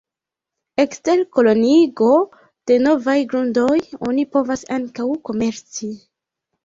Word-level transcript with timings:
Ekster 0.83 1.19
koloniigo 1.39 2.09
de 2.71 2.77
novaj 2.85 3.17
grundoj 3.35 3.79
oni 4.09 4.27
povas 4.37 4.65
ankaŭ 4.79 5.07
komerci. 5.31 5.93